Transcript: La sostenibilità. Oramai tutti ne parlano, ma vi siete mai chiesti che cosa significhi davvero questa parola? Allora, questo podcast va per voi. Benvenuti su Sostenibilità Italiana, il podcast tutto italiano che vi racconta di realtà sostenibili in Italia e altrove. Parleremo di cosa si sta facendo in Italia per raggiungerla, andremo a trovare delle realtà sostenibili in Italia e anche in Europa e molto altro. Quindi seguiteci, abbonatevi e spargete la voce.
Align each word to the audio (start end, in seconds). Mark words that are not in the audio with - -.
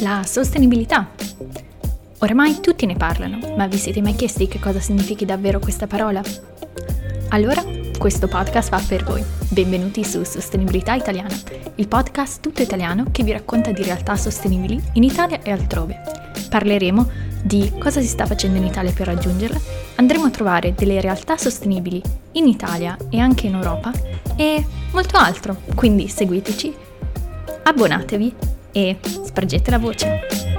La 0.00 0.22
sostenibilità. 0.24 1.10
Oramai 2.18 2.60
tutti 2.60 2.86
ne 2.86 2.96
parlano, 2.96 3.38
ma 3.56 3.66
vi 3.66 3.76
siete 3.76 4.00
mai 4.00 4.14
chiesti 4.14 4.48
che 4.48 4.58
cosa 4.58 4.80
significhi 4.80 5.24
davvero 5.24 5.58
questa 5.58 5.86
parola? 5.86 6.22
Allora, 7.30 7.62
questo 7.98 8.28
podcast 8.28 8.70
va 8.70 8.82
per 8.86 9.04
voi. 9.04 9.22
Benvenuti 9.48 10.04
su 10.04 10.22
Sostenibilità 10.24 10.94
Italiana, 10.94 11.34
il 11.74 11.88
podcast 11.88 12.40
tutto 12.40 12.62
italiano 12.62 13.06
che 13.10 13.22
vi 13.22 13.32
racconta 13.32 13.72
di 13.72 13.82
realtà 13.82 14.16
sostenibili 14.16 14.80
in 14.94 15.02
Italia 15.02 15.42
e 15.42 15.50
altrove. 15.50 16.00
Parleremo 16.48 17.29
di 17.42 17.72
cosa 17.78 18.00
si 18.00 18.06
sta 18.06 18.26
facendo 18.26 18.58
in 18.58 18.64
Italia 18.64 18.92
per 18.92 19.06
raggiungerla, 19.06 19.60
andremo 19.96 20.26
a 20.26 20.30
trovare 20.30 20.74
delle 20.74 21.00
realtà 21.00 21.36
sostenibili 21.36 22.02
in 22.32 22.46
Italia 22.46 22.96
e 23.08 23.18
anche 23.18 23.46
in 23.46 23.54
Europa 23.54 23.92
e 24.36 24.64
molto 24.92 25.16
altro. 25.16 25.56
Quindi 25.74 26.08
seguiteci, 26.08 26.74
abbonatevi 27.62 28.34
e 28.72 28.98
spargete 29.24 29.70
la 29.70 29.78
voce. 29.78 30.49